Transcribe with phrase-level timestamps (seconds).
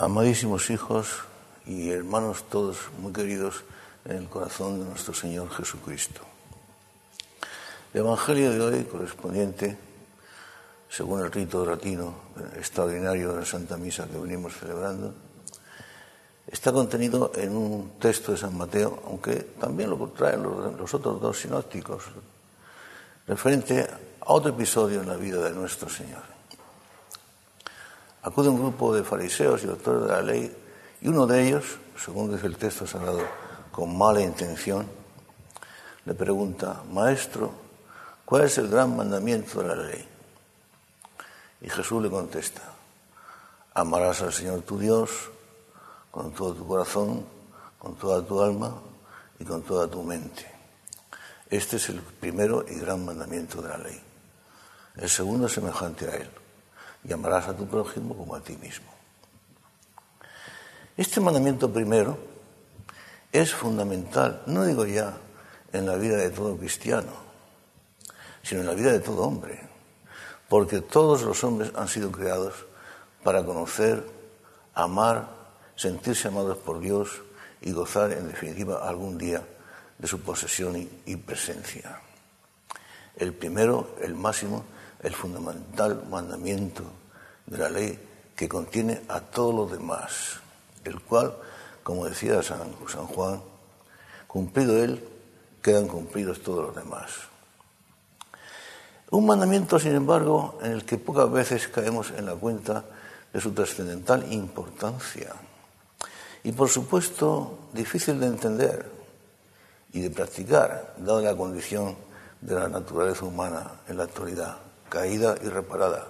[0.00, 1.08] Amadísimos hijos
[1.66, 3.64] y hermanos todos muy queridos
[4.04, 6.20] en el corazón de nuestro Señor Jesucristo.
[7.92, 9.76] El Evangelio de hoy, correspondiente,
[10.88, 12.14] según el rito latino
[12.54, 15.12] extraordinario de la Santa Misa que venimos celebrando,
[16.46, 21.40] está contenido en un texto de San Mateo, aunque también lo traen los, otros dos
[21.40, 22.04] sinópticos,
[23.26, 23.80] referente
[24.20, 26.37] a otro episodio en la vida de nuestro Señor.
[28.22, 30.56] Acude un grupo de fariseos y doctores de la ley,
[31.00, 33.22] y uno de ellos, según dice el texto sagrado,
[33.70, 34.86] con mala intención,
[36.04, 37.52] le pregunta, Maestro,
[38.24, 40.08] ¿cuál es el gran mandamiento de la ley?
[41.60, 42.62] Y Jesús le contesta,
[43.74, 45.30] amarás al Señor tu Dios
[46.10, 47.24] con todo tu corazón,
[47.78, 48.74] con toda tu alma
[49.38, 50.50] y con toda tu mente.
[51.48, 54.00] Este es el primero y gran mandamiento de la ley.
[54.96, 56.28] El segundo es semejante a él.
[57.04, 58.86] Y amarás a tu prójimo como a ti mismo.
[60.96, 62.18] Este mandamiento primero
[63.30, 65.16] es fundamental, no digo ya
[65.72, 67.12] en la vida de todo cristiano,
[68.42, 69.60] sino en la vida de todo hombre,
[70.48, 72.66] porque todos los hombres han sido creados
[73.22, 74.04] para conocer,
[74.74, 75.38] amar
[75.78, 77.22] sentirse amados por Dios
[77.60, 79.46] y gozar, en definitiva, algún día
[79.96, 82.00] de su posesión y, presencia.
[83.16, 84.64] El primero, el máximo,
[85.02, 86.84] el fundamental mandamiento
[87.46, 87.98] de la ley
[88.34, 90.40] que contiene a todos los demás,
[90.84, 91.34] el cual,
[91.82, 93.40] como decía San, San Juan,
[94.26, 95.02] cumplido él,
[95.62, 97.10] quedan cumplidos todos los demás.
[99.10, 102.84] Un mandamiento, sin embargo, en el que pocas veces caemos en la cuenta
[103.32, 105.34] de su trascendental importancia
[106.44, 108.90] y por supuesto difícil de entender
[109.92, 111.96] y de practicar, dada la condición
[112.40, 116.06] de la naturaleza humana en la actualidad, caída y reparada,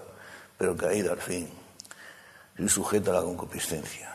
[0.57, 1.49] pero caída al fin
[2.59, 4.15] y sujeta a la concupiscencia.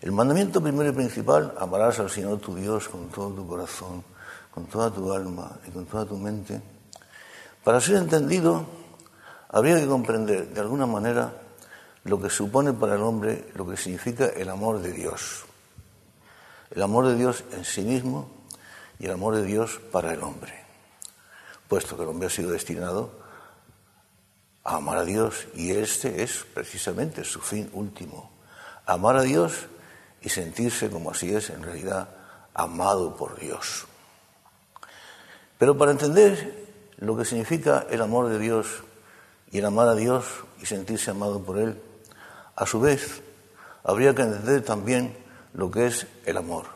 [0.00, 4.04] El mandamiento primero y principal, amarás al Señor tu Dios con todo tu corazón,
[4.52, 6.60] con toda tu alma y con toda tu mente,
[7.64, 8.64] para ser entendido
[9.48, 11.32] habría que comprender de alguna manera
[12.04, 15.44] lo que supone para el hombre lo que significa el amor de Dios.
[16.70, 18.30] El amor de Dios en sí mismo
[18.98, 20.64] y el amor de Dios para el hombre.
[21.66, 23.10] Puesto que el hombre ha sido destinado
[24.76, 28.30] amar a Dios y este es precisamente su fin último.
[28.86, 29.66] Amar a Dios
[30.20, 32.08] y sentirse como así es en realidad
[32.54, 33.86] amado por Dios.
[35.58, 36.66] Pero para entender
[36.98, 38.82] lo que significa el amor de Dios
[39.50, 40.24] y el amar a Dios
[40.60, 41.80] y sentirse amado por Él,
[42.54, 43.22] a su vez,
[43.84, 45.16] habría que entender también
[45.54, 46.66] lo que es el amor.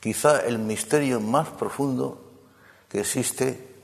[0.00, 2.20] Quizá el misterio más profundo
[2.88, 3.75] que existe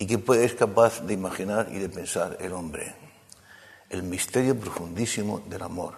[0.00, 2.96] y que es capaz de imaginar y de pensar el hombre.
[3.90, 5.92] El misterio profundísimo del amor,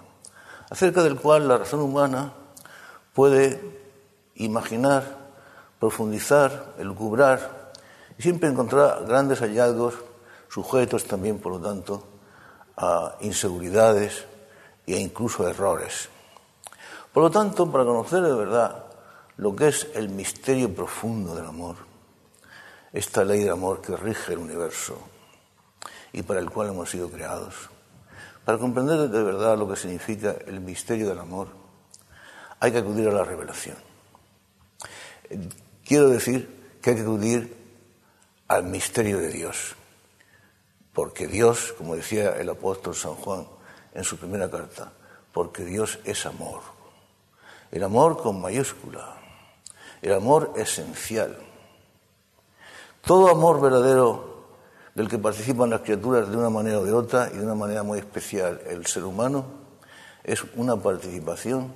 [0.71, 2.33] acerca del cual la razón humana
[3.15, 3.61] puede
[4.35, 5.05] imaginar,
[5.79, 7.71] profundizar, elucubrar
[8.19, 9.95] y siempre encontrar grandes hallazgos,
[10.49, 12.03] sujetos también, por lo tanto,
[12.77, 14.25] a inseguridades
[14.85, 16.09] e incluso errores.
[17.13, 18.85] Por lo tanto, para conocer de verdad
[19.37, 21.92] lo que es el misterio profundo del amor,
[22.93, 24.99] esta ley de amor que rige el universo
[26.13, 27.71] y para el cual hemos sido creados,
[28.45, 31.49] para comprender de verdad lo que significa el misterio del amor,
[32.61, 33.77] hay que acudir a la revelación.
[35.85, 37.57] Quiero decir que hay que acudir
[38.49, 39.75] al misterio de Dios.
[40.93, 43.47] Porque Dios, como decía el apóstol San Juan
[43.95, 44.93] en su primera carta,
[45.33, 46.61] porque Dios es amor.
[47.71, 49.17] El amor con mayúscula,
[50.03, 51.39] el amor esencial.
[53.05, 54.47] Todo amor verdadero
[54.95, 57.83] del que participan las criaturas de una manera o de otra y de una manera
[57.83, 59.45] muy especial el ser humano
[60.23, 61.73] es una participación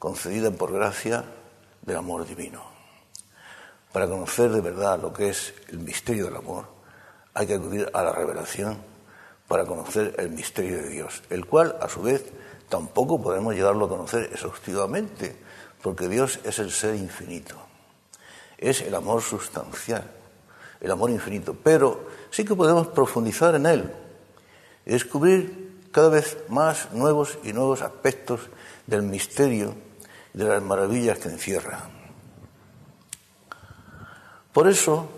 [0.00, 1.24] concedida por gracia
[1.82, 2.60] del amor divino.
[3.92, 6.66] Para conocer de verdad lo que es el misterio del amor,
[7.32, 8.78] hay que acudir a la revelación
[9.46, 12.24] para conocer el misterio de Dios, el cual, a su vez,
[12.68, 15.36] tampoco podemos llegarlo a conocer exhaustivamente,
[15.82, 17.65] porque Dios es el ser infinito,
[18.58, 20.10] es el amor sustancial,
[20.80, 23.92] el amor infinito, pero sí que podemos profundizar en él
[24.84, 28.40] y descubrir cada vez más nuevos y nuevos aspectos
[28.86, 29.74] del misterio
[30.34, 31.88] y de las maravillas que encierra.
[34.52, 35.08] Por eso,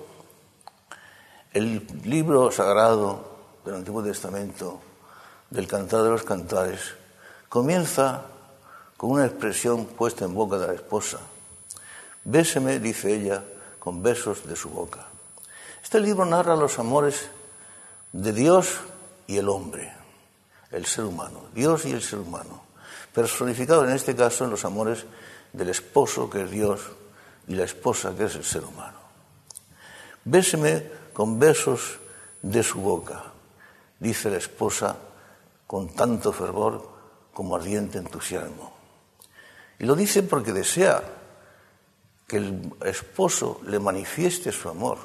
[1.53, 4.81] el libro sagrado del Antiguo Testamento,
[5.51, 6.95] del Cantar de los Cantares,
[7.49, 8.23] comienza
[8.97, 11.19] con una expresión puesta en boca de la esposa.
[12.29, 13.43] Béseme, dice ella,
[13.79, 15.07] con besos de su boca.
[15.83, 17.31] Este libro narra los amores
[18.13, 18.81] de Dios
[19.27, 19.91] y el hombre,
[20.71, 22.65] el ser humano, Dios y el ser humano,
[23.15, 25.07] personificado en este caso en los amores
[25.55, 26.83] del esposo que es Dios
[27.47, 28.99] y la esposa que es el ser humano.
[30.27, 30.85] Béseme
[31.15, 31.99] con besos
[32.43, 33.23] de su boca,
[33.99, 34.99] dice la esposa
[35.67, 36.91] con tanto fervor
[37.33, 38.77] como ardiente entusiasmo.
[39.79, 41.18] Y lo dice porque desea
[42.29, 44.99] que el esposo le manifieste su amor,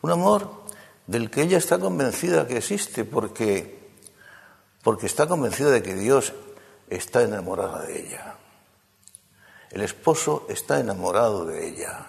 [0.00, 0.64] un amor
[1.06, 3.92] del que ella está convencida que existe porque,
[4.82, 6.32] porque está convencida de que Dios
[6.88, 8.36] está enamorada de ella.
[9.70, 12.06] El esposo está enamorado de ella.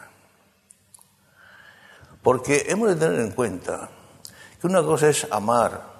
[2.23, 3.89] Porque hemos de tener en cuenta
[4.59, 5.91] que una cosa es amar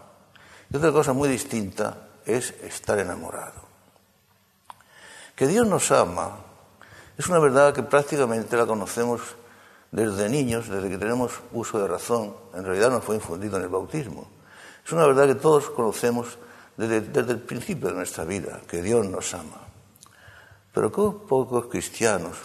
[0.71, 3.61] y otra cosa muy distinta es estar enamorado.
[5.35, 6.50] Que Dios nos ama
[7.17, 9.21] es una verdad que prácticamente la conocemos
[9.91, 12.35] desde niños, desde que tenemos uso de razón.
[12.53, 14.27] En realidad nos fue infundido en el bautismo.
[14.85, 16.37] Es una verdad que todos conocemos
[16.77, 19.67] desde, el principio de nuestra vida, que Dios nos ama.
[20.73, 22.37] Pero pocos cristianos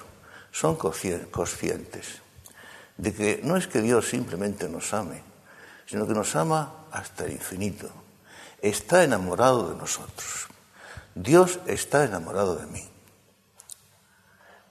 [0.50, 2.22] son conscientes
[2.96, 5.22] de que no es que Dios simplemente nos ame,
[5.86, 7.88] sino que nos ama hasta el infinito.
[8.60, 10.48] Está enamorado de nosotros.
[11.14, 12.95] Dios está enamorado de mí.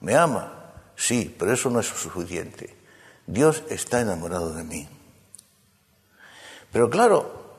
[0.06, 0.52] ¿Me ama?
[0.94, 2.72] Sí, pero eso no es suficiente.
[3.26, 4.88] Dios está enamorado de mí.
[6.70, 7.56] Pero claro,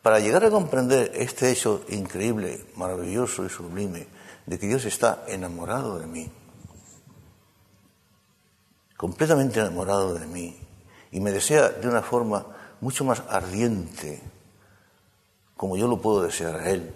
[0.00, 4.06] para llegar a comprender este hecho increíble, maravilloso y sublime,
[4.46, 6.30] de que Dios está enamorado de mí,
[8.96, 10.56] completamente enamorado de mí,
[11.10, 12.46] y me desea de una forma
[12.80, 14.22] mucho más ardiente,
[15.56, 16.94] como yo lo puedo desear a Él.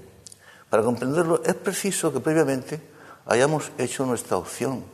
[0.70, 2.80] Para comprenderlo es preciso que previamente
[3.26, 4.91] hayamos hecho nuestra opción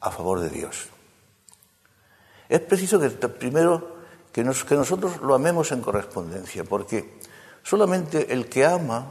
[0.00, 0.88] a favor de Dios.
[2.48, 3.98] Es preciso que primero
[4.32, 7.18] que, nosotros lo amemos en correspondencia, porque
[7.62, 9.06] solamente el que ama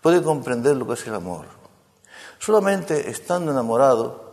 [0.00, 1.46] puede comprender lo que es el amor.
[2.38, 4.32] Solamente estando enamorado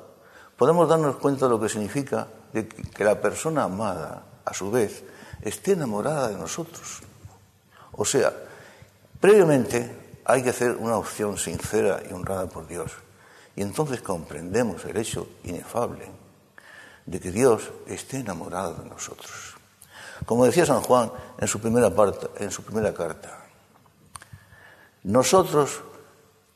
[0.58, 5.04] podemos darnos cuenta de lo que significa que la persona amada, a su vez,
[5.42, 7.02] esté enamorada de nosotros.
[7.94, 8.34] O sea,
[9.22, 12.92] previamente hay que hacer una opción sincera y honrada por Dios.
[13.56, 16.10] Y entonces comprendemos el hecho inefable
[17.06, 19.56] de que Dios esté enamorado de nosotros.
[20.26, 21.92] Como decía San Juan en su primera,
[22.38, 23.46] en su primera carta,
[25.04, 25.82] nosotros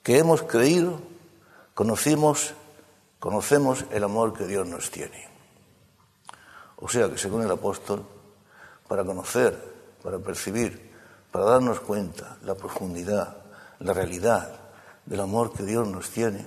[0.03, 0.99] que hemos creído
[1.73, 2.53] conocimos,
[3.19, 5.27] conocemos el amor que Dios nos tiene.
[6.77, 8.05] O sea que según el apóstol,
[8.87, 9.57] para conocer,
[10.03, 10.91] para percibir,
[11.31, 13.37] para darnos cuenta la profundidad,
[13.79, 14.59] la realidad
[15.05, 16.45] del amor que Dios nos tiene,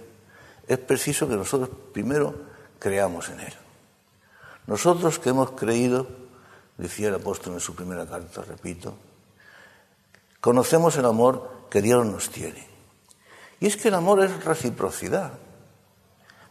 [0.69, 2.35] es preciso que nosotros primero
[2.79, 3.55] creamos en Él.
[4.67, 6.07] Nosotros que hemos creído,
[6.77, 8.97] decía el apóstol en su primera carta, repito,
[10.41, 12.67] conocemos el amor que Dios nos tiene.
[13.61, 15.33] Y es que el amor es reciprocidad,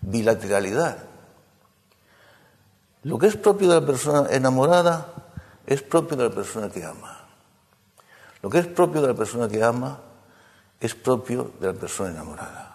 [0.01, 0.97] bilateralidad.
[3.03, 5.13] Lo que es propio de la persona enamorada
[5.65, 7.27] es propio de la persona que ama.
[8.41, 10.00] Lo que es propio de la persona que ama
[10.79, 12.75] es propio de la persona enamorada.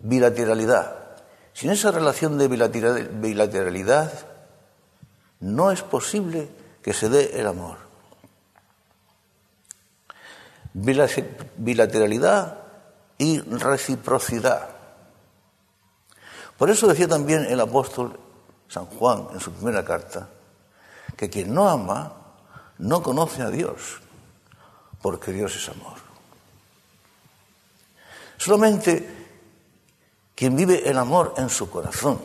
[0.00, 0.96] Bilateralidad.
[1.52, 4.12] Sin esa relación de bilateralidad
[5.40, 6.48] no es posible
[6.82, 7.90] que se dé el amor
[10.72, 12.58] bilateralidad
[13.18, 14.68] y reciprocidad.
[16.56, 18.18] Por eso decía también el apóstol
[18.68, 20.28] San Juan en su primera carta,
[21.16, 22.12] que quien no ama
[22.78, 24.00] no conoce a Dios,
[25.02, 25.98] porque Dios es amor.
[28.36, 29.19] Solamente
[30.40, 32.18] quien vive el amor en su corazón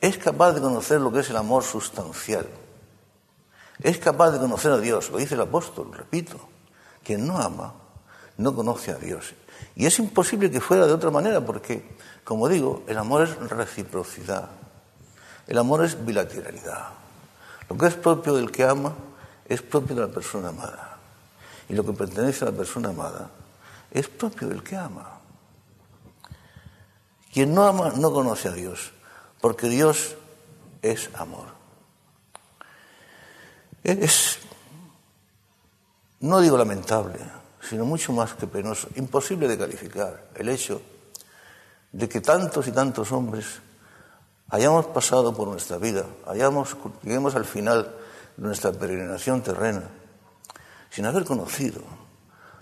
[0.00, 2.46] es capaz de conocer lo que es el amor sustancial.
[3.82, 6.40] Es capaz de conocer a Dios, lo dice el apóstol, repito.
[7.04, 7.74] Quien no ama
[8.38, 9.34] no conoce a Dios.
[9.76, 14.48] Y es imposible que fuera de otra manera porque, como digo, el amor es reciprocidad.
[15.46, 16.92] El amor es bilateralidad.
[17.68, 18.94] Lo que es propio del que ama
[19.44, 20.96] es propio de la persona amada.
[21.68, 23.28] Y lo que pertenece a la persona amada
[23.90, 25.19] es propio del que ama.
[27.32, 28.92] Quien no ama no conoce a Dios,
[29.40, 30.16] porque Dios
[30.82, 31.46] es amor.
[33.82, 34.40] Es
[36.20, 37.18] no digo lamentable,
[37.62, 40.82] sino mucho más que penoso, imposible de calificar el hecho
[41.92, 43.46] de que tantos y tantos hombres
[44.50, 47.94] hayamos pasado por nuestra vida, hayamos, lleguemos al final
[48.36, 49.84] de nuestra peregrinación terrena,
[50.90, 51.80] sin haber conocido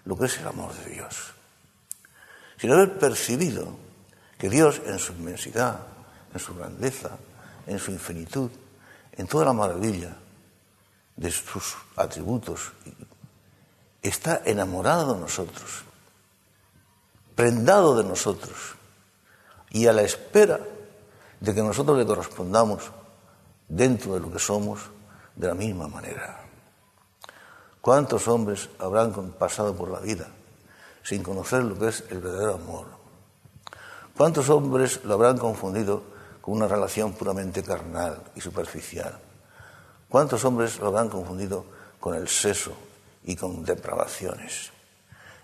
[0.04, 1.34] lo que es el amor de Dios,
[2.58, 3.76] sin haber percibido
[4.38, 5.80] que Dios en su inmensidad,
[6.32, 7.18] en su grandeza,
[7.66, 8.50] en su infinitud,
[9.12, 10.16] en toda la maravilla
[11.16, 12.72] de sus atributos
[14.00, 15.82] está enamorado de nosotros,
[17.34, 18.76] prendado de nosotros
[19.70, 20.60] y a la espera
[21.40, 22.90] de que nosotros le correspondamos
[23.68, 24.80] dentro de lo que somos
[25.34, 26.44] de la misma manera.
[27.80, 30.28] ¿Cuántos hombres habrán pasado por la vida
[31.02, 32.97] sin conocer lo que es el verdadero amor?
[34.18, 36.02] ¿Cuántos hombres lo habrán confundido
[36.40, 39.16] con una relación puramente carnal y superficial?
[40.08, 41.64] ¿Cuántos hombres lo habrán confundido
[42.00, 42.72] con el seso
[43.22, 44.72] y con depravaciones?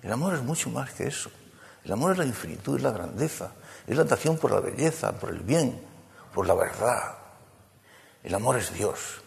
[0.02, 1.30] El amor es mucho más que eso.
[1.84, 3.52] El amor es la infinitud, es la grandeza,
[3.86, 5.80] es la atracción por la belleza, por el bien,
[6.34, 7.14] por la verdad.
[8.24, 9.22] El amor es Dios.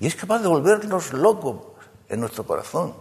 [0.00, 1.66] Y es capaz de volvernos locos
[2.08, 2.96] en nuestro corazón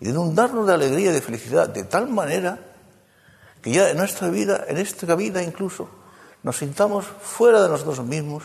[0.00, 2.67] y de inundarnos de alegría y de felicidad de tal manera
[3.62, 5.88] que ya en nuestra vida, en esta vida incluso,
[6.42, 8.44] nos sintamos fuera de nosotros mismos,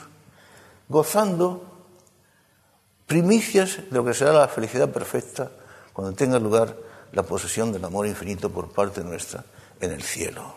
[0.89, 1.73] gozando
[3.05, 5.51] primicias de lo que será la felicidad perfecta
[5.93, 6.75] cuando tenga lugar
[7.11, 9.43] la posesión del amor infinito por parte nuestra
[9.79, 10.55] en el cielo.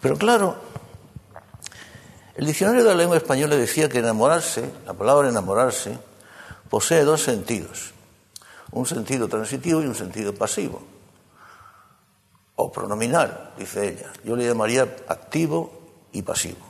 [0.00, 0.56] Pero claro,
[2.34, 5.98] el diccionario de la lengua española decía que enamorarse, la palabra enamorarse,
[6.70, 7.92] posee dos sentidos,
[8.70, 10.82] un sentido transitivo y un sentido pasivo,
[12.56, 14.12] o pronominal, dice ella.
[14.24, 15.72] Yo le llamaría activo
[16.12, 16.60] y pasivo.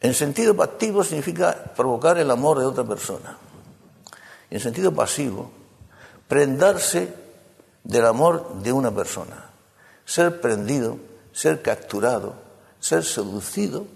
[0.00, 3.38] En sentido activo significa provocar el amor de otra persona.
[4.50, 5.50] En sentido pasivo,
[6.28, 7.12] prendarse
[7.82, 9.50] del amor de una persona,
[10.04, 10.98] ser prendido
[11.36, 12.34] ser capturado,
[12.80, 13.86] ser seducido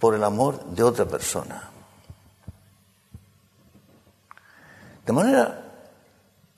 [0.00, 1.70] por el amor de otra persona.
[5.06, 5.64] De manera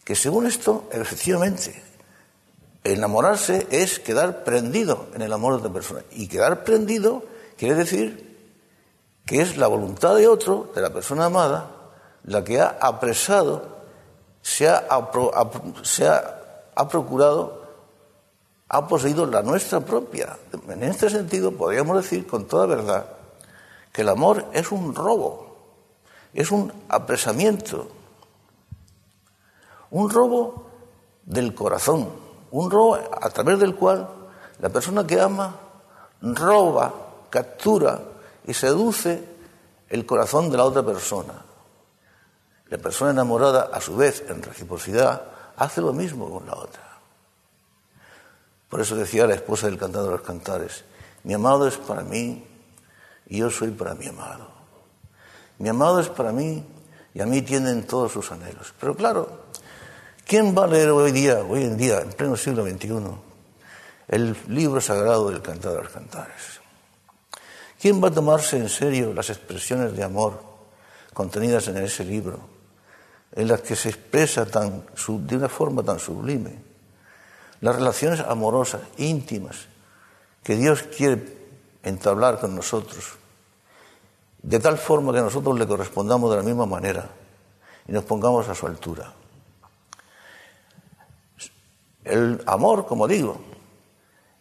[0.03, 1.85] que según esto, efectivamente,
[2.85, 6.03] enamorarse es quedar prendido en el amor de otra persona.
[6.11, 7.23] Y quedar prendido
[7.57, 8.31] quiere decir
[9.27, 11.71] que es la voluntad de otro, de la persona amada,
[12.25, 13.81] la que ha apresado,
[14.43, 17.61] se ha, ha procurado
[18.73, 20.39] ha poseído la nuestra propia.
[20.69, 23.05] En este sentido, podríamos decir con toda verdad
[23.93, 25.57] que el amor es un robo,
[26.33, 27.89] es un apresamiento,
[29.91, 30.71] un robo
[31.25, 32.11] del corazón,
[32.53, 34.09] un robo a través del cual
[34.61, 35.55] la persona que ama
[36.23, 36.93] roba,
[37.31, 38.01] captura
[38.47, 39.25] y seduce
[39.89, 41.35] el corazón de la otra persona.
[42.69, 45.23] La persona enamorada, a su vez, en reciprocidad,
[45.57, 46.99] hace lo mismo con la otra.
[48.69, 50.85] Por eso decía la esposa del cantante de los cantares,
[51.25, 52.47] mi amado es para mí
[53.27, 54.49] y yo soy para mi amado.
[55.59, 56.65] Mi amado es para mí
[57.13, 58.73] y a mí tienen todos sus anhelos.
[58.79, 59.40] Pero claro,
[60.31, 63.03] ¿quién va a leer hoy día, hoy en día, en pleno siglo XXI,
[64.07, 66.61] el libro sagrado del cantante de los cantares?
[67.81, 70.41] ¿Quién va a tomarse en serio las expresiones de amor
[71.15, 72.39] contenidas en ese libro,
[73.33, 76.71] en las que se expresa de una forma tan sublime?
[77.61, 79.67] las relaciones amorosas, íntimas,
[80.45, 81.23] que Dios quiere
[81.83, 83.17] entablar con nosotros,
[84.43, 87.11] de tal forma que nosotros le correspondamos de la misma manera
[87.89, 89.13] y nos pongamos a su altura.
[92.05, 93.39] El amor, como digo,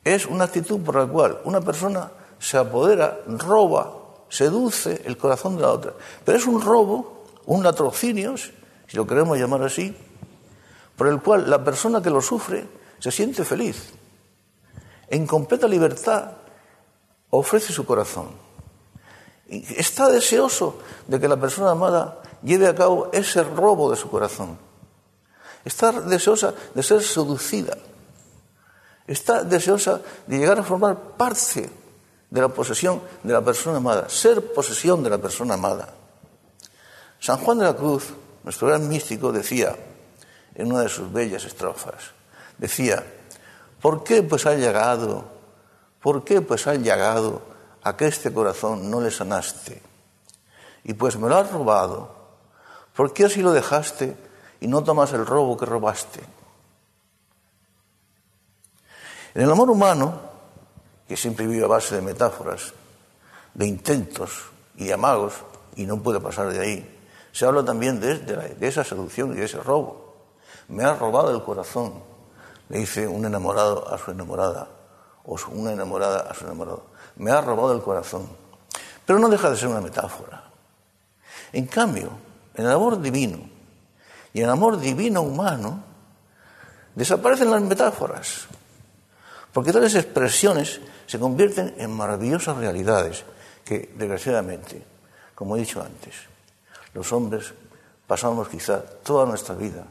[0.03, 3.93] es una actitud por la cual una persona se apodera, roba,
[4.29, 5.93] seduce el corazón de la otra.
[6.23, 9.95] Pero es un robo, un latrocinio, si lo queremos llamar así,
[10.95, 12.67] por el cual la persona que lo sufre
[12.99, 13.93] se siente feliz.
[15.07, 16.31] En completa libertad
[17.29, 18.27] ofrece su corazón.
[19.47, 24.09] Y está deseoso de que la persona amada lleve a cabo ese robo de su
[24.09, 24.57] corazón.
[25.65, 27.77] Está deseosa de ser seducida.
[29.07, 31.69] Está deseosa de llegar a formar parte
[32.29, 35.89] de la posesión de la persona amada, ser posesión de la persona amada.
[37.19, 38.13] San Juan de la Cruz,
[38.43, 39.75] nuestro gran místico, decía
[40.55, 42.11] en una de sus bellas estrofas,
[42.57, 43.03] decía,
[43.81, 45.25] ¿por qué pues ha llegado?
[46.01, 47.41] ¿Por qué pues ha llegado
[47.83, 49.81] a que este corazón no le sanaste?
[50.83, 52.15] Y pues me lo has robado.
[52.95, 54.15] ¿Por qué así lo dejaste
[54.61, 56.21] y no tomas el robo que robaste?
[59.33, 60.19] En el amor humano,
[61.07, 62.73] que siempre vive a base de metáforas,
[63.53, 65.33] de intentos y de amagos,
[65.75, 66.99] y no puede pasar de ahí,
[67.31, 70.15] se habla también de, esa seducción y de ese robo.
[70.67, 72.01] Me has robado el corazón,
[72.69, 74.67] le dice un enamorado a su enamorada,
[75.23, 76.85] o una enamorada a su enamorado,
[77.15, 78.27] me ha robado el corazón.
[79.05, 80.43] Pero no deja de ser una metáfora.
[81.51, 82.09] En cambio,
[82.55, 83.39] en el amor divino
[84.33, 85.83] y en el amor divino humano,
[86.95, 88.47] desaparecen las metáforas,
[89.53, 93.23] porque tales expresiones se convierten en maravillosas realidades
[93.65, 94.83] que, desgraciadamente,
[95.33, 96.15] como he dicho antes,
[96.93, 97.53] los hombres
[98.05, 99.85] pasamos quizá toda nuestra vida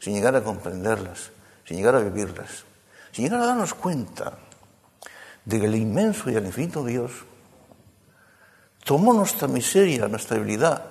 [0.00, 1.30] sin llegar a comprenderlas,
[1.64, 2.64] sin llegar a vivirlas,
[3.12, 4.36] sin llegar a darnos cuenta
[5.44, 7.12] de que el inmenso y el infinito Dios
[8.84, 10.84] tomó nuestra miseria, nuestra debilidad,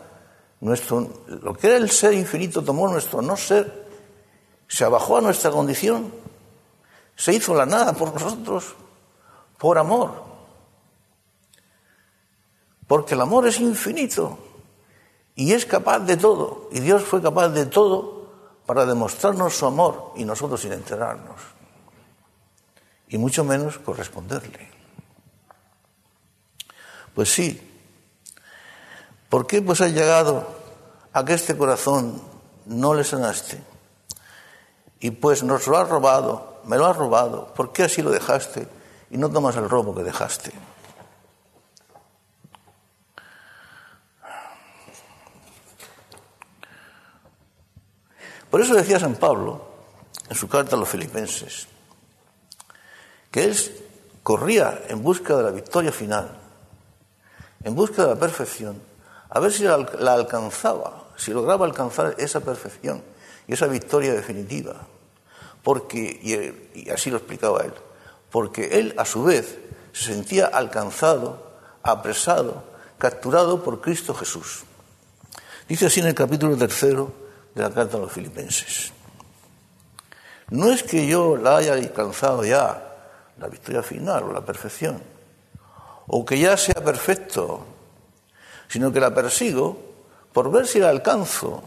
[0.64, 3.86] nuestro, lo que era el ser infinito tomó nuestro no ser,
[4.66, 6.14] se abajó a nuestra condición,
[7.18, 8.74] se hizo la nada por nosotros,
[9.60, 10.24] por amor.
[12.88, 14.40] Porque el amor es infinito
[15.36, 16.70] y es capaz de todo.
[16.72, 18.30] Y Dios fue capaz de todo
[18.66, 21.42] para demostrarnos su amor y nosotros sin enterarnos.
[23.10, 24.72] Y mucho menos corresponderle.
[27.14, 27.70] Pues sí.
[29.34, 30.48] ¿Por qué pues ha llegado
[31.12, 32.22] a que este corazón
[32.68, 33.64] no le sanaste?
[35.00, 37.52] Y pues nos lo ha robado, me lo ha robado.
[37.56, 38.68] ¿Por qué así lo dejaste
[39.10, 40.52] y no tomas el robo que dejaste?
[48.52, 49.66] Por eso decía San Pablo,
[50.30, 51.68] en su carta a los filipenses,
[53.32, 53.58] que él
[54.22, 56.38] corría en busca de la victoria final,
[57.64, 58.93] en busca de la perfección,
[59.36, 63.04] a ver si la, alcanzaba, si lograba alcanzar esa perfección
[63.48, 64.76] y esa victoria definitiva.
[65.64, 67.74] Porque, y así lo explicaba él,
[68.30, 69.58] porque él a su vez
[69.92, 72.64] se sentía alcanzado, apresado,
[73.00, 74.66] capturado por Cristo Jesús.
[75.68, 77.12] Dice así en el capítulo tercero
[77.56, 78.94] de la carta a los filipenses.
[80.52, 85.02] No es que yo la haya alcanzado ya, la victoria final o la perfección,
[86.06, 87.66] o que ya sea perfecto,
[88.74, 89.78] sino que la persigo
[90.34, 91.62] por ver si la alcanzo,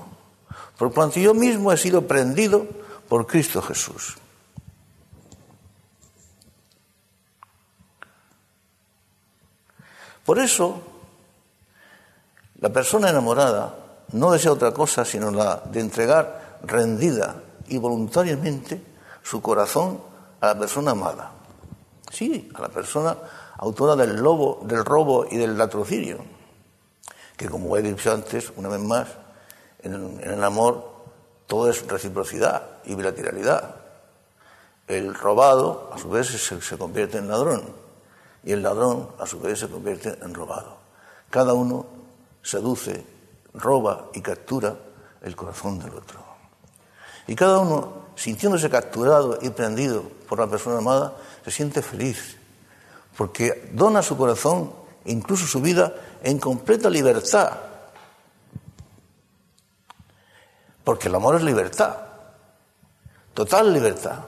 [0.77, 2.67] por cuanto yo mismo he sido prendido
[3.09, 4.17] por Cristo Jesús.
[10.25, 10.83] Por eso,
[12.59, 13.77] la persona enamorada
[14.11, 18.83] no desea otra cosa sino la de entregar rendida y voluntariamente
[19.23, 20.01] su corazón
[20.41, 21.31] a la persona amada.
[22.11, 23.17] Sí, a la persona
[23.59, 26.36] autora del lobo, del robo y del latrocinio.
[27.37, 29.09] Que como he dicho antes, una vez más,
[29.81, 30.97] en, el amor
[31.47, 33.77] todo es reciprocidad y bilateralidad.
[34.89, 37.63] El robado, a su vez, se, se convierte en ladrón.
[38.45, 40.79] Y el ladrón, a su vez, se convierte en robado.
[41.31, 41.87] Cada uno
[42.43, 43.05] seduce
[43.55, 44.77] roba y captura
[45.23, 46.21] el corazón del otro.
[47.27, 52.37] Y cada uno, sintiéndose capturado y prendido por la persona amada, se siente feliz,
[53.17, 54.73] porque dona su corazón,
[55.07, 57.53] incluso su vida, en completa libertad.
[60.85, 61.97] Porque el amor es libertad,
[63.35, 64.21] total libertad.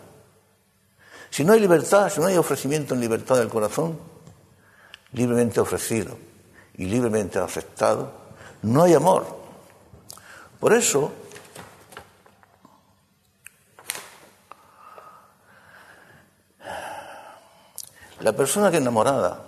[1.31, 3.99] Si no hay libertad, si no hay ofrecimiento en libertad del corazón,
[5.13, 6.17] libremente ofrecido
[6.75, 8.13] y libremente aceptado,
[8.63, 9.39] no hay amor.
[10.59, 11.13] Por eso,
[18.21, 19.48] la persona que enamorada,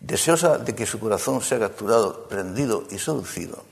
[0.00, 3.64] deseosa de que su corazón sea capturado, prendido y seducido,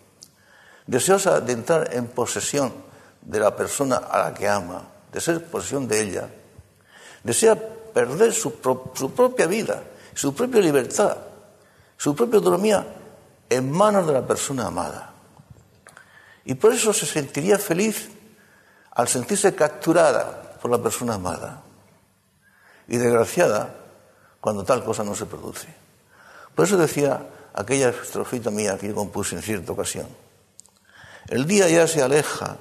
[0.87, 2.73] deseosa de entrar en posesión
[3.23, 6.29] de la persona a la que ama, de ser posesión de ella,
[7.23, 8.55] desea perder su,
[8.95, 9.83] su propia vida,
[10.15, 11.17] su propia libertad,
[11.97, 12.87] su propia autonomía
[13.49, 15.13] en manos de la persona amada.
[16.45, 18.11] Y por eso se sentiría feliz
[18.93, 21.63] al sentirse capturada por la persona amada
[22.89, 23.75] y desgraciada
[24.41, 25.86] cuando tal cosa no se produce.
[26.57, 27.21] Por eso decía
[27.53, 30.09] aquella estrofita mía que yo compuse en cierta ocasión.
[31.29, 32.57] El día ya se aleja,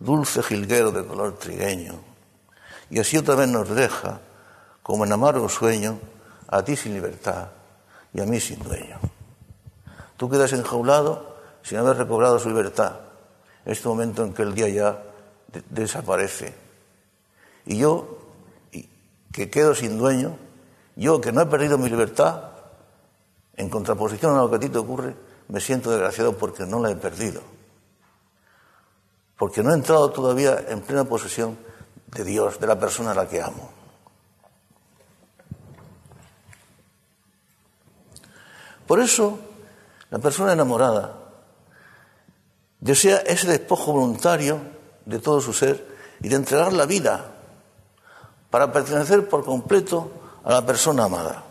[0.00, 2.00] dulce jilguero de color trigueño,
[2.90, 4.20] y así otra vez nos deja,
[4.82, 6.00] como en amargo sueño,
[6.48, 7.50] a ti sin libertad
[8.12, 8.98] y a mí sin dueño.
[10.16, 12.96] Tú quedas enjaulado sin haber recobrado su libertad.
[13.64, 15.02] Este momento en que el día ya
[15.68, 16.52] desaparece.
[17.64, 18.18] Y yo,
[19.30, 20.36] que quedo sin dueño,
[20.96, 22.49] yo que no he perdido mi libertad,
[23.60, 25.14] en contraposición a lo que a ti te ocurre,
[25.48, 27.42] me siento desgraciado porque no la he perdido.
[29.36, 31.58] Porque no he entrado todavía en plena posesión
[32.06, 33.70] de Dios, de la persona a la que amo.
[38.86, 39.38] Por eso,
[40.08, 41.16] la persona enamorada
[42.80, 44.58] desea ese despojo voluntario
[45.04, 45.86] de todo su ser
[46.22, 47.34] y de entregar la vida
[48.48, 50.10] para pertenecer por completo
[50.44, 51.49] a la persona amada.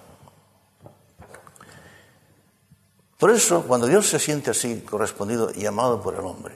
[3.19, 6.55] Por eso, cuando Dios se siente así, correspondido y amado por el hombre,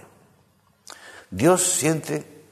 [1.30, 2.46] Dios siente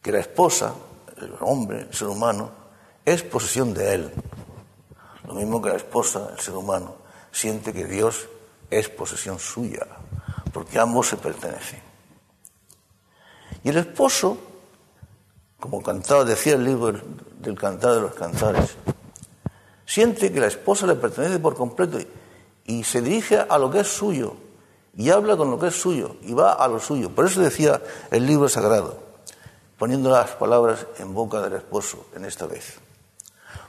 [0.00, 0.72] que la esposa,
[1.18, 2.50] el hombre, el ser humano,
[3.04, 4.12] es posesión de Él.
[5.28, 6.96] Lo mismo que la esposa, el ser humano,
[7.30, 8.28] siente que Dios
[8.70, 9.86] es posesión suya,
[10.50, 11.82] porque ambos se pertenecen.
[13.62, 14.38] Y el esposo,
[15.60, 16.98] como cantaba, decía el libro
[17.40, 18.74] del Cantar de los Cantares,
[19.84, 21.98] siente que la esposa le pertenece por completo
[22.64, 24.36] y se dirige a lo que es suyo
[24.96, 27.10] y habla con lo que es suyo y va a lo suyo.
[27.10, 28.98] Por eso decía el libro sagrado,
[29.78, 32.78] poniendo las palabras en boca del esposo en esta vez.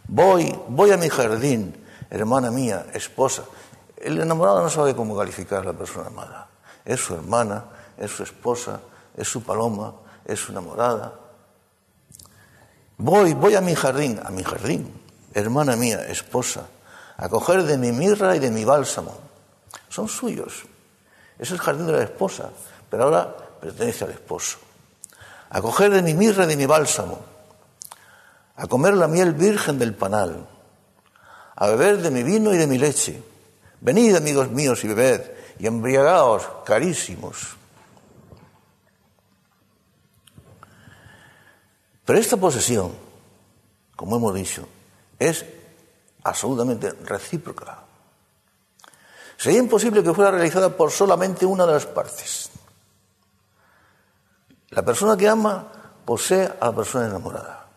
[0.07, 1.75] Voy, voy a mi jardín,
[2.09, 3.45] hermana mía, esposa.
[3.97, 6.49] El enamorado no sabe cómo calificar a la persona amada.
[6.83, 7.65] Es su hermana,
[7.97, 8.81] es su esposa,
[9.15, 9.93] es su paloma,
[10.25, 11.13] es su enamorada.
[12.97, 14.93] Voy, voy a mi jardín, a mi jardín,
[15.33, 16.67] hermana mía, esposa,
[17.17, 19.17] a coger de mi mirra y de mi bálsamo.
[19.89, 20.65] Son suyos.
[21.37, 22.49] Es el jardín de la esposa,
[22.89, 24.57] pero ahora pertenece al esposo.
[25.49, 27.19] A coger de mi mirra y de mi bálsamo,
[28.55, 30.47] a comer la miel virgen del panal,
[31.55, 33.21] a beber de mi vino y de mi leche.
[33.81, 37.57] Venid, amigos míos, y bebed, y embriagaos, carísimos.
[42.05, 42.91] Pero esta posesión,
[43.95, 44.67] como hemos dicho,
[45.19, 45.45] es
[46.23, 47.79] absolutamente recíproca.
[49.37, 52.49] Sería imposible que fuera realizada por solamente una de las partes.
[54.69, 55.67] La persona que ama
[56.05, 57.67] posee a la persona enamorada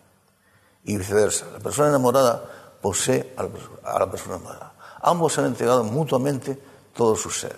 [0.85, 1.47] y viceversa.
[1.53, 2.43] La persona enamorada
[2.81, 4.73] posee a la persona amada.
[5.03, 6.59] Ambos se han entregado mutuamente
[6.95, 7.57] todo su ser.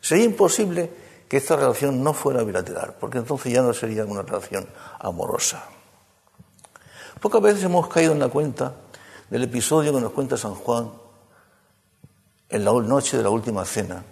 [0.00, 0.90] Sería imposible
[1.28, 4.66] que esta relación no fuera bilateral, porque entonces ya no sería una relación
[4.98, 5.64] amorosa.
[7.20, 8.72] Pocas veces hemos caído en la cuenta
[9.30, 10.90] del episodio que nos cuenta San Juan
[12.48, 14.02] en la noche de la última cena,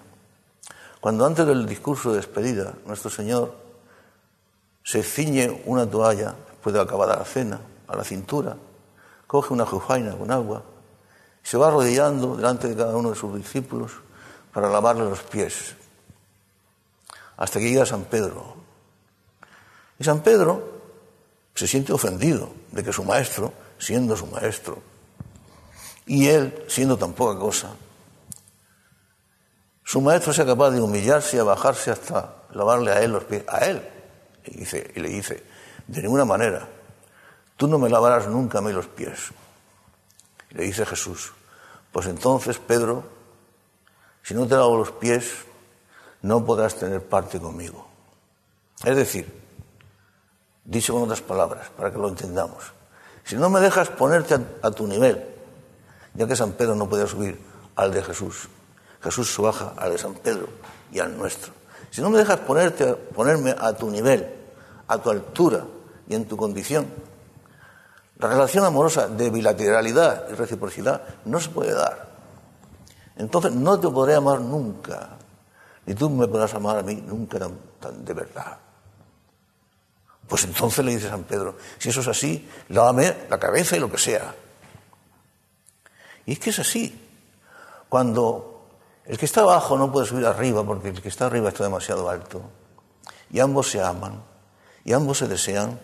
[1.01, 3.55] cuando antes del discurso de despedida, nuestro Señor
[4.83, 8.57] se ciñe una toalla, después de acabada la cena, a la cintura,
[9.27, 10.63] coge una jofaina con agua,
[11.43, 13.93] se va arrodillando delante de cada uno de sus discípulos
[14.53, 15.77] para lavarle los pies,
[17.37, 18.57] hasta que llega San Pedro.
[19.99, 20.77] Y San Pedro
[21.55, 24.83] se siente ofendido de que su maestro, siendo su maestro,
[26.07, 27.75] y él, siendo tan poca cosa,
[29.83, 33.59] su maestro sea capaz de humillarse y bajarse hasta lavarle a él los pies, a
[33.67, 33.87] él.
[34.45, 35.43] Y, dice, le dice,
[35.87, 36.69] de ninguna manera,
[37.57, 39.33] tú no me lavarás nunca a mí los pies.
[40.51, 41.33] Y le dice Jesús,
[41.93, 43.05] pues entonces, Pedro,
[44.23, 45.33] si no te lavo los pies,
[46.23, 47.87] no podrás tener parte conmigo.
[48.85, 49.33] Es decir,
[50.65, 52.73] dicho con otras palabras, para que lo entendamos,
[53.25, 55.36] si no me dejas ponerte a tu nivel,
[56.17, 57.39] ya que San Pedro no podía subir
[57.77, 58.49] al de Jesús,
[59.03, 60.49] Jesús baja al de San Pedro
[60.91, 61.53] y al nuestro.
[61.91, 64.27] Si no me dejas ponerte, ponerme a tu nivel,
[64.89, 65.65] a tu altura
[66.09, 66.87] y en tu condición,
[68.19, 72.09] la relación amorosa de bilateralidad y reciprocidad no se puede dar.
[73.17, 75.11] Entonces no te podré amar nunca,
[75.85, 78.59] ni tú me podrás amar a mí nunca tan, de verdad.
[80.27, 83.91] Pues entonces le dice San Pedro, si eso es así, lávame la cabeza y lo
[83.91, 84.35] que sea.
[86.27, 87.01] Y es que es así.
[87.89, 88.69] Cuando
[89.05, 92.11] el que está abajo no puede subir arriba porque el que está arriba está demasiado
[92.11, 92.43] alto.
[93.31, 94.23] Y ambos se aman,
[94.85, 95.79] y ambos se desean,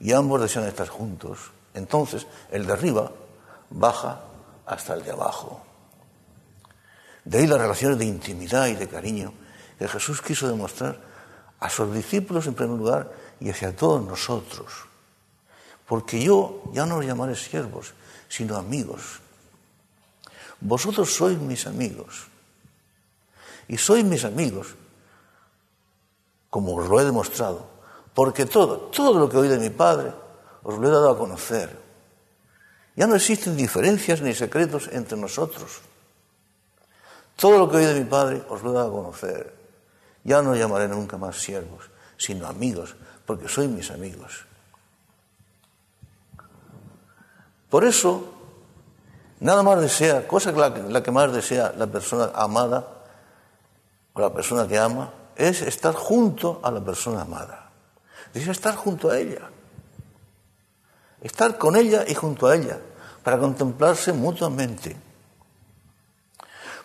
[0.00, 1.50] y ambos desean estar juntos.
[1.74, 3.12] Entonces, el de arriba
[3.70, 4.20] baja
[4.66, 5.60] hasta el de abajo.
[7.24, 9.32] De ahí las relaciones de intimidad y de cariño
[9.78, 10.98] que Jesús quiso demostrar
[11.60, 14.72] a sus discípulos en primer lugar y hacia todos nosotros.
[15.86, 17.94] Porque yo ya no os llamaré siervos,
[18.28, 19.20] sino amigos.
[20.60, 22.26] Vosotros sois mis amigos.
[23.68, 24.74] Y sois mis amigos,
[26.50, 27.68] como os lo he demostrado,
[28.14, 30.12] porque todo, todo lo que oí de mi Padre,
[30.62, 31.76] os lo he dado a conocer.
[32.96, 35.80] Ya no existen diferencias ni secretos entre nosotros.
[37.36, 39.54] Todo lo que oí de mi Padre os lo he dado a conocer.
[40.24, 44.44] Ya no llamaré nunca más siervos, sino amigos, porque sois mis amigos.
[47.70, 48.37] Por eso,
[49.40, 52.86] Nada más desea, cosa que la, que más desea la persona amada
[54.12, 57.70] o la persona que ama, es estar junto a la persona amada.
[58.34, 59.48] Desea estar junto a ella.
[61.22, 62.80] Estar con ella y junto a ella,
[63.22, 64.96] para contemplarse mutuamente.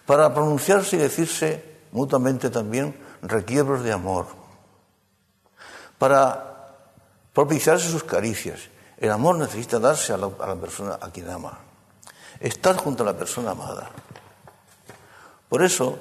[0.06, 4.28] Para pronunciarse y decirse mutuamente también requiebros de amor.
[5.98, 6.76] Para
[7.34, 8.60] propiciarse sus caricias.
[8.98, 11.73] El amor necesita darse a la persona a quien ama
[12.43, 13.89] estar junto a la persona amada.
[15.47, 15.97] Por eso,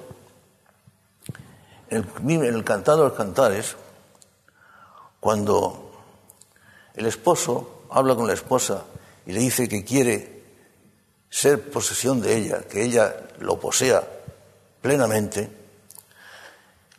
[1.89, 2.05] en
[2.43, 3.77] el, cantado de los cantares,
[5.21, 6.03] cuando
[6.95, 8.85] el esposo habla con la esposa
[9.25, 10.43] y le dice que quiere
[11.31, 14.03] ser posesión de ella, que ella lo posea
[14.81, 15.49] plenamente,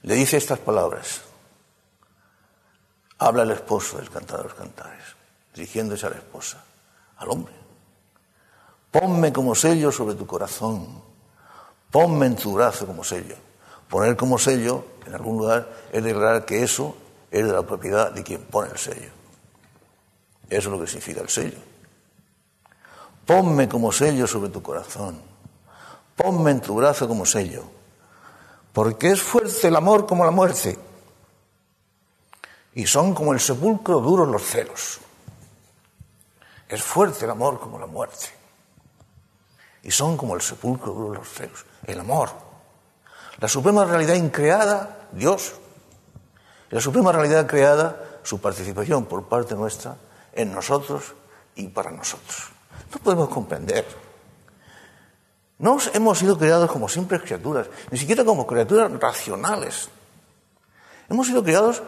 [0.03, 1.21] le dice estas palabras.
[3.17, 5.03] Habla el esposo del cantar de los cantares,
[5.53, 6.63] dirigiéndose a la esposa,
[7.17, 7.62] al hombre.
[8.93, 10.85] Ponme como sello sobre tu corazón,
[11.89, 13.35] ponme en tu brazo como sello.
[13.89, 16.95] Poner como sello en algún lugar es declarar que eso
[17.31, 19.09] es de la propiedad de quien pone el sello.
[20.47, 21.57] Eso es lo que significa el sello.
[23.25, 25.19] Ponme como sello sobre tu corazón,
[26.15, 27.63] ponme en tu brazo como sello,
[28.73, 30.77] porque es fuerte el amor como la muerte
[32.75, 34.99] y son como el sepulcro duros los celos.
[36.69, 38.42] Es fuerte el amor como la muerte.
[39.83, 41.65] Y son como el sepulcro duros los celos.
[41.85, 42.29] El amor.
[43.39, 45.53] La suprema realidad increada, Dios.
[46.69, 49.97] la suprema realidad creada, su participación por parte nuestra
[50.31, 51.13] en nosotros
[51.55, 52.49] y para nosotros.
[52.91, 53.85] No podemos comprender.
[55.59, 59.89] No hemos sido creados como simples criaturas, ni siquiera como criaturas racionales.
[61.09, 61.83] Hemos sido creados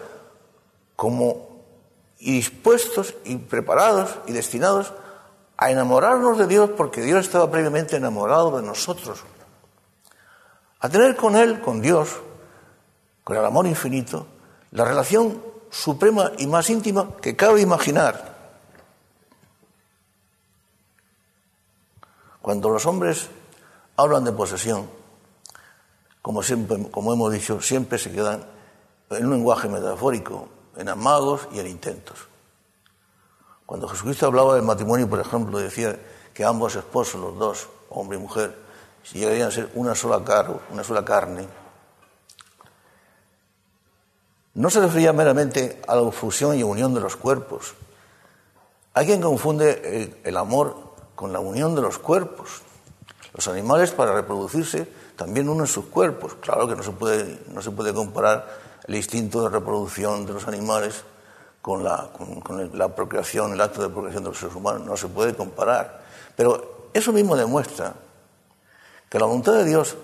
[0.96, 1.56] como
[2.20, 4.94] dispuestos y preparados y destinados
[5.58, 9.24] a enamorarnos de Dios porque Dios estaba previamente enamorado de nosotros.
[10.80, 12.10] A tener con Él, con Dios,
[13.24, 14.28] con el amor infinito,
[14.72, 18.36] la relación suprema y más íntima que cabe imaginar.
[22.42, 23.30] Cuando los hombres
[23.98, 24.88] hablan de posesión,
[26.22, 28.46] como, siempre, como hemos dicho, siempre se quedan
[29.10, 32.28] en un lenguaje metafórico, en amagos y en intentos.
[33.66, 36.00] Cuando Jesucristo hablaba del matrimonio, por ejemplo, decía
[36.34, 38.56] que ambos esposos, los dos, hombre y mujer,
[39.04, 40.22] si llegarían a ser una sola,
[40.72, 41.48] una sola carne,
[44.54, 47.74] no se refería meramente a la fusión y unión de los cuerpos.
[48.94, 52.62] Hay quien confunde el amor con la unión de los cuerpos.
[53.34, 56.36] Los animales para reproducirse también unen sus cuerpos.
[56.36, 58.48] Claro que no se puede, no se puede comparar
[58.88, 61.04] el instinto de reproducción de los animales
[61.66, 64.86] con la, procreación, el acto de procreación de los seres humanos.
[64.86, 66.00] No se puede comparar.
[66.36, 67.92] Pero eso mismo demuestra
[69.10, 69.98] que la voluntad de Dios,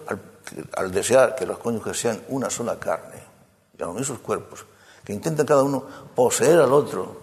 [0.75, 3.21] al, desear que los cónyuges sean una sola carne,
[3.77, 4.65] y al unir sus cuerpos,
[5.03, 7.21] que intenta cada uno poseer al otro,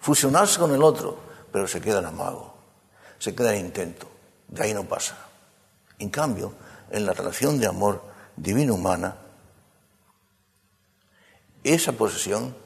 [0.00, 1.18] fusionarse con el otro,
[1.52, 2.54] pero se queda en amago,
[3.18, 4.08] se queda en intento,
[4.48, 5.14] de ahí no pasa.
[5.98, 6.54] En cambio,
[6.90, 8.00] en la relación de amor
[8.34, 9.14] divino-humana,
[11.62, 12.64] esa posesión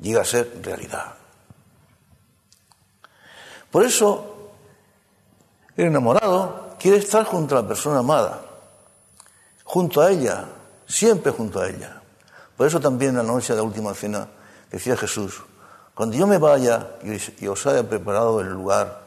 [0.00, 1.14] llega a ser realidad.
[3.70, 4.50] Por eso,
[5.76, 8.42] el enamorado quiere estar junto a la persona amada,
[9.64, 10.46] junto a ella,
[10.86, 12.02] siempre junto a ella.
[12.56, 14.28] Por eso también en la noche de la última cena
[14.70, 15.42] decía Jesús,
[15.94, 16.96] cuando yo me vaya
[17.38, 19.02] y os haya preparado el lugar,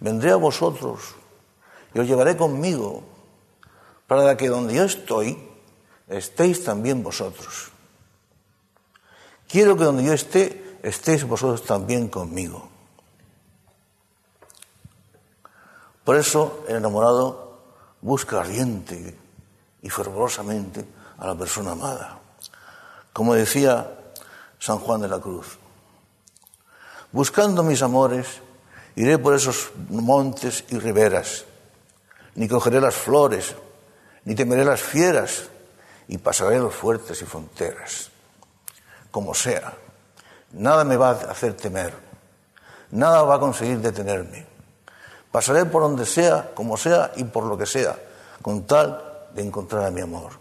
[0.00, 1.14] vendré a vosotros
[1.94, 3.04] y os llevaré conmigo,
[4.06, 5.38] para que donde yo estoy,
[6.08, 7.69] estéis también vosotros.
[9.50, 12.68] Quiero que donde yo esté, estéis vosotros también conmigo.
[16.04, 17.58] Por eso el enamorado
[18.00, 19.18] busca ardiente
[19.82, 20.84] y fervorosamente
[21.18, 22.20] a la persona amada.
[23.12, 23.90] Como decía
[24.60, 25.58] San Juan de la Cruz,
[27.10, 28.28] buscando mis amores,
[28.94, 31.44] iré por esos montes y riberas,
[32.36, 33.56] ni cogeré las flores,
[34.24, 35.48] ni temeré las fieras,
[36.06, 38.09] y pasaré los fuertes y fronteras
[39.10, 39.72] como sea.
[40.52, 41.94] Nada me va a hacer temer,
[42.90, 44.46] nada va a conseguir detenerme.
[45.30, 47.96] Pasaré por donde sea, como sea y por lo que sea,
[48.42, 50.32] con tal de encontrar a mi amor.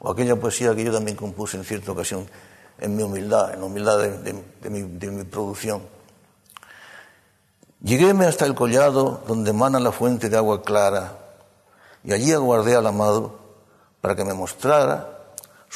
[0.00, 2.28] O aquella poesía que yo también compuse en cierta ocasión,
[2.78, 5.82] en mi humildad, en la humildad de, mi, de mi producción.
[7.82, 11.18] Lleguéme hasta el collado donde emana la fuente de agua clara
[12.02, 13.38] y allí aguardé al amado
[14.00, 15.15] para que me mostrara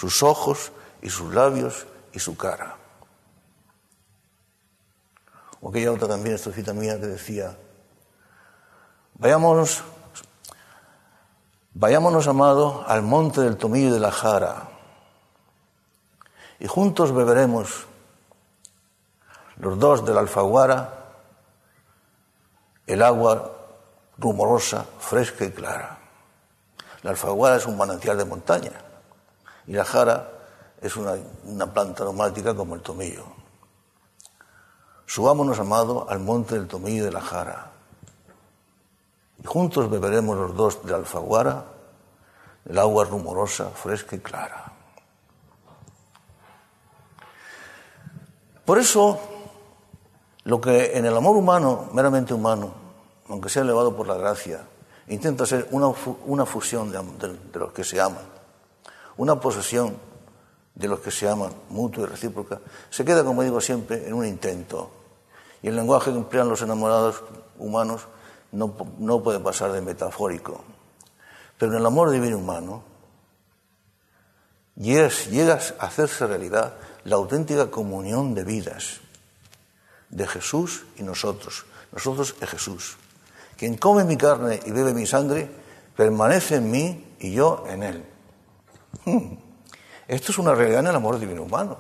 [0.01, 2.77] sus ojos y sus labios y su cara.
[5.61, 7.55] O aquella otra también, esta cita mía que decía,
[9.17, 9.83] vayámonos,
[11.75, 14.71] vayámonos, amado, al monte del Tomillo de la Jara,
[16.59, 17.85] y juntos beberemos
[19.59, 20.97] los dos de la alfaguara
[22.87, 23.53] el agua
[24.17, 25.99] rumorosa, fresca y clara.
[27.03, 28.90] La alfaguara es un manantial de montaña
[29.71, 30.29] y la jara
[30.81, 33.23] es una, planta aromática como el tomillo.
[35.07, 37.71] Subámonos, amado, al monte del tomillo de la jara.
[39.39, 41.67] Y juntos beberemos los dos de alfaguara,
[42.69, 44.73] el agua rumorosa, fresca y clara.
[48.65, 49.21] Por eso,
[50.43, 52.73] lo que en el amor humano, meramente humano,
[53.29, 54.67] aunque sea elevado por la gracia,
[55.07, 55.93] intenta ser una,
[56.45, 58.40] fusión de, los que se aman,
[59.21, 59.99] una posesión
[60.75, 64.25] de los que se aman, mutua y recíproca, se queda, como digo siempre, en un
[64.25, 64.91] intento.
[65.61, 67.23] Y el lenguaje que emplean los enamorados
[67.59, 68.07] humanos
[68.51, 70.65] no, no puede pasar de metafórico.
[71.59, 72.83] Pero en el amor divino humano
[74.75, 79.01] llegas, llegas a hacerse realidad la auténtica comunión de vidas
[80.09, 82.97] de Jesús y nosotros, nosotros es Jesús.
[83.59, 85.51] Quien come mi carne y bebe mi sangre,
[85.95, 88.10] permanece en mí y yo en él.
[90.09, 91.79] Esto es una realidad en el amor divino humano.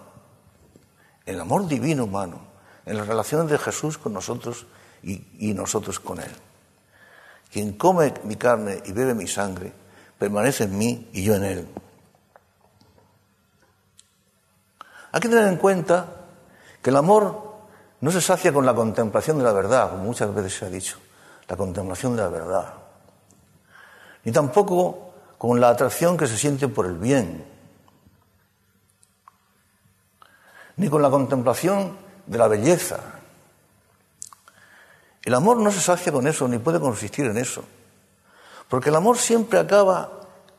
[1.27, 2.41] En el amor divino humano,
[2.87, 4.67] en las relaciones de Jesús con nosotros
[5.03, 6.31] y, y nosotros con él.
[7.53, 9.73] Quien come mi carne y bebe mi sangre,
[10.19, 11.69] permanece en mí y yo en él.
[15.13, 16.07] Hay que tener en cuenta
[16.83, 17.51] que el amor
[18.01, 20.99] no se sacia con la contemplación de la verdad, como muchas veces se ha dicho,
[21.49, 22.75] la contemplación de la verdad.
[24.25, 25.10] Ni tampoco
[25.41, 27.43] con la atracción que se siente por el bien.
[30.77, 32.99] Ni con la contemplación de la belleza.
[35.23, 37.65] El amor no se sacia con eso, ni puede consistir en eso.
[38.69, 40.11] Porque el amor siempre acaba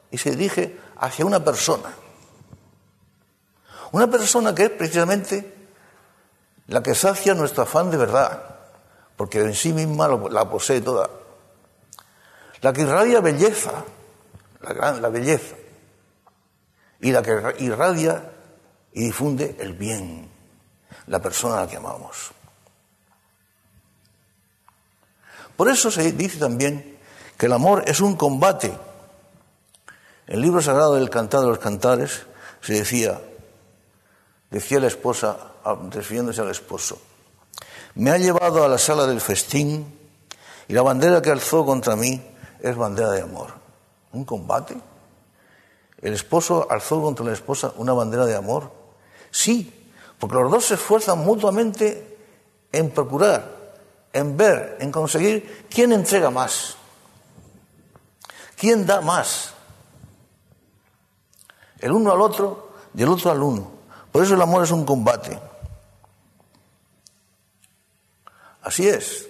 [0.09, 1.93] y se dirige hacia una persona.
[3.91, 5.69] Una persona que es precisamente
[6.65, 8.55] la que sacia nuestro afán de verdad,
[9.15, 11.07] porque en sí misma la posee toda.
[12.61, 13.85] La que irradia belleza,
[14.63, 15.55] la, gran, la belleza,
[16.99, 18.31] y la que irradia
[18.93, 20.29] y difunde el bien,
[21.07, 22.31] la persona a la que amamos.
[25.55, 26.97] Por eso se dice también
[27.37, 28.67] que el amor es un combate.
[30.27, 32.25] En el libro sagrado del Cantar de los Cantares
[32.61, 33.21] se decía,
[34.49, 35.37] decía la esposa
[35.89, 36.99] refiriéndose al esposo.
[37.95, 39.99] Me ha llevado a la sala del festín
[40.67, 42.21] y la bandera que alzó contra mí
[42.61, 43.60] es bandera de amor.
[44.13, 44.75] ¿Un combate?
[46.01, 48.71] ¿El esposo alzó contra la esposa una bandera de amor?
[49.29, 52.17] Sí, porque los dos se esfuerzan mutuamente
[52.71, 53.73] en procurar,
[54.13, 56.75] en ver, en conseguir quién entrega más,
[58.57, 59.53] quién da más.
[61.79, 63.71] El uno al otro y el otro al uno.
[64.11, 65.39] Por eso el amor es un combate.
[68.61, 69.27] Así es.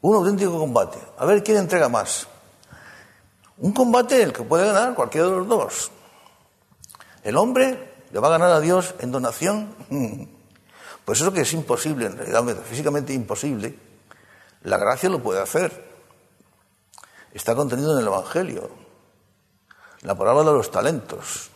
[0.00, 0.98] Un auténtico combate.
[1.18, 2.26] A ver quién entrega más.
[3.58, 5.90] Un combate el que puede ganar cualquiera de los dos.
[7.22, 9.74] El hombre le va a ganar a Dios en donación.
[11.06, 13.78] Pues eso que es imposible, en realidad físicamente imposible,
[14.62, 15.84] la gracia lo puede hacer.
[17.32, 18.68] Está contenido en el Evangelio.
[20.00, 21.50] La palabra de los talentos.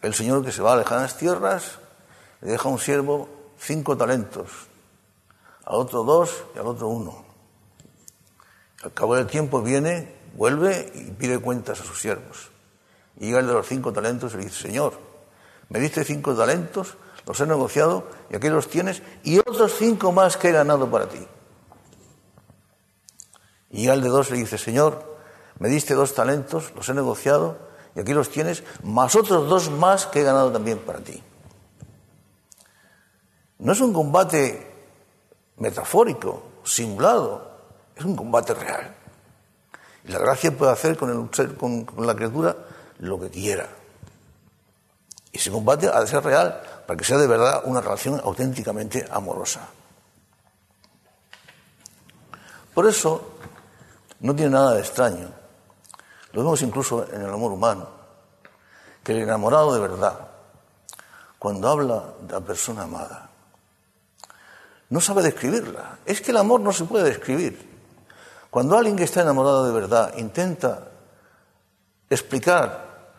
[0.00, 1.80] El Señor que se va a lejanas tierras
[2.40, 4.48] le deja un siervo cinco talentos,
[5.64, 7.24] al otro dos y al otro uno.
[8.82, 12.50] Al cabo del tiempo viene, vuelve y pide cuentas a sus siervos.
[13.18, 14.94] Y llega el de los cinco talentos le dice, Señor,
[15.68, 20.36] me diste cinco talentos, los he negociado y aquí los tienes, y otros cinco más
[20.36, 21.26] que he ganado para ti.
[23.70, 25.16] Y llega el de dos le dice, Señor,
[25.58, 27.58] me diste dos talentos, los he negociado
[27.94, 31.22] y aquí los tienes, más otros dos más que he ganado también para ti.
[33.58, 34.66] No es un combate
[35.58, 37.50] metafórico, simulado,
[37.94, 38.96] es un combate real.
[40.04, 42.56] La gracia puede hacer con, el, con la criatura
[42.98, 43.68] lo que quiera.
[45.32, 49.06] Y ese combate ha de ser real para que sea de verdad una relación auténticamente
[49.10, 49.68] amorosa.
[52.74, 53.34] Por eso
[54.20, 55.28] no tiene nada de extraño,
[56.32, 57.88] lo vemos incluso en el amor humano,
[59.02, 60.28] que el enamorado de verdad,
[61.38, 63.30] cuando habla de la persona amada,
[64.90, 65.98] no sabe describirla.
[66.04, 67.69] Es que el amor no se puede describir.
[68.50, 70.90] Cuando alguien que está enamorado de verdad intenta
[72.08, 73.14] explicar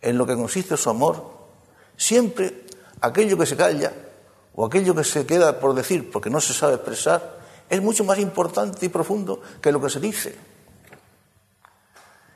[0.00, 1.30] en lo que consiste su amor,
[1.96, 2.64] siempre
[3.02, 3.92] aquello que se calla
[4.54, 8.18] o aquello que se queda por decir porque no se sabe expresar es mucho más
[8.18, 10.36] importante y profundo que lo que se dice.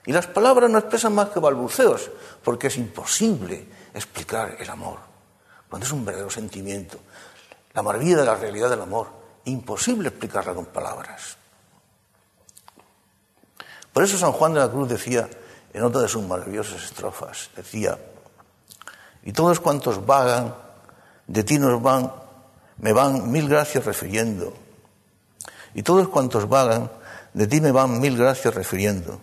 [0.06, 2.10] Y las palabras no expresan más que balbuceos,
[2.42, 4.98] porque es imposible explicar el amor,
[5.68, 6.98] cuando es un verdadero sentimiento,
[7.72, 9.08] la maravilla de la realidad del amor,
[9.46, 11.38] imposible explicarla con palabras.
[13.94, 15.30] Por eso San Juan de la Cruz decía,
[15.72, 17.98] en otra de sus maravillosas estrofas, decía,
[19.22, 20.54] y todos cuantos vagan,
[21.26, 22.12] de ti nos van,
[22.76, 24.52] me van mil gracias refiriendo,
[25.72, 26.90] y todos cuantos vagan,
[27.32, 29.18] de ti me van mil gracias refiriendo,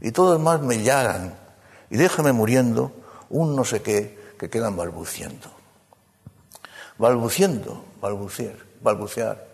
[0.00, 1.38] y todos más me llagan,
[1.88, 2.90] y déjame muriendo
[3.30, 5.58] un no sé qué que quedan balbuciendo
[6.98, 9.46] balbuciendo, balbucear, balbucear.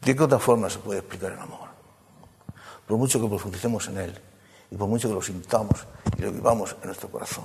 [0.00, 1.65] ¿De qué otra forma se puede explicar el amor?
[2.86, 4.18] Por mucho que profundicemos en él
[4.70, 7.44] y por mucho que lo sintamos y lo vivamos en nuestro corazón.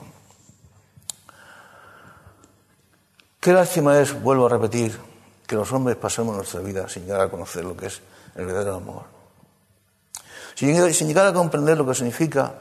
[3.39, 4.99] Qué lástima es, vuelvo a repetir,
[5.47, 8.01] que los hombres pasemos nuestra vida sin llegar a conocer lo que es
[8.35, 9.03] el verdadero amor.
[10.55, 12.53] Sin llegar a comprender lo que significa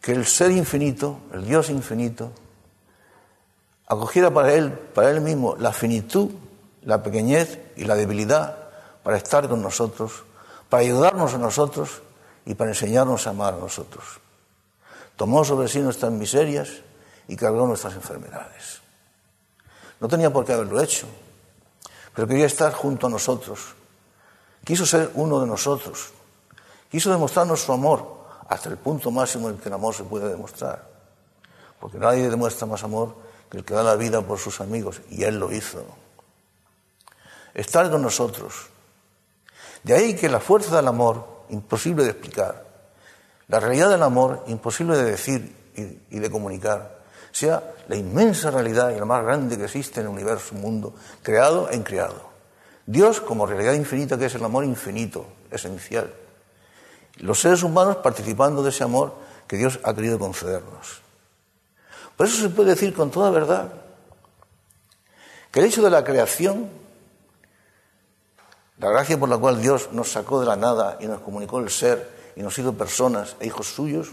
[0.00, 2.32] que el ser infinito, el Dios infinito,
[3.86, 6.30] acogiera para él, para él mismo, la finitud,
[6.82, 8.56] la pequeñez y la debilidad
[9.02, 10.24] para estar con nosotros,
[10.70, 12.02] para ayudarnos a nosotros
[12.46, 14.04] y para enseñarnos a amar a nosotros.
[15.16, 16.68] Tomó sobre sí nuestras miserias
[17.28, 18.80] y cargó nuestras enfermedades.
[20.00, 21.06] No tenía por qué haberlo hecho,
[22.14, 23.74] pero quería estar junto a nosotros.
[24.64, 26.10] Quiso ser uno de nosotros.
[26.90, 28.16] Quiso demostrarnos su amor
[28.48, 30.88] hasta el punto máximo en que el amor se puede demostrar.
[31.80, 33.16] Porque nadie demuestra más amor
[33.50, 35.84] que el que da la vida por sus amigos, y Él lo hizo.
[37.54, 38.68] Estar con nosotros.
[39.82, 42.64] De ahí que la fuerza del amor, imposible de explicar,
[43.48, 45.54] la realidad del amor, imposible de decir
[46.10, 46.98] y, de comunicar,
[47.30, 51.70] sea la inmensa realidad y la más grande que existe en el universo, mundo, creado
[51.70, 52.30] e increado.
[52.86, 56.12] Dios como realidad infinita que es el amor infinito, esencial.
[57.18, 59.14] Los seres humanos participando de ese amor
[59.46, 61.02] que Dios ha querido concedernos.
[62.16, 63.72] Por eso se puede decir con toda verdad
[65.52, 66.68] que el hecho de la creación,
[68.78, 71.70] la gracia por la cual Dios nos sacó de la nada y nos comunicó el
[71.70, 74.12] ser y nos hizo personas e hijos suyos,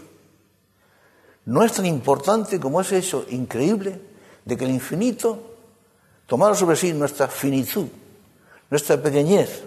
[1.46, 4.00] no es tan importante como ese hecho increíble
[4.44, 5.38] de que el infinito
[6.26, 7.86] tomara sobre sí nuestra finitud,
[8.70, 9.62] nuestra pequeñez,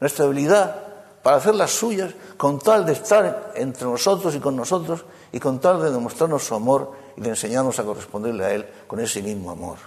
[0.00, 0.76] nuestra habilidad
[1.22, 5.60] para hacer las suyas con tal de estar entre nosotros y con nosotros y con
[5.60, 9.50] tal de demostrarnos su amor y de enseñarnos a corresponderle a Él con ese mismo
[9.50, 9.78] amor.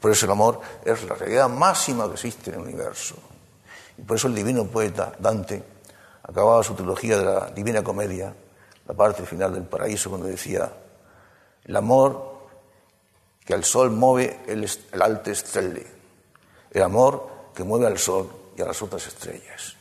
[0.00, 3.16] Por eso el amor es la realidad máxima que existe en el universo.
[4.00, 5.62] Y por eso el divino poeta Dante
[6.22, 8.32] acababa su trilogía de la Divina Comedia,
[8.88, 10.72] la parte final del paraíso, cuando decía,
[11.64, 12.48] el amor
[13.44, 15.34] que al sol mueve el, el alte
[16.70, 19.76] el amor que mueve al sol y a las otras estrellas.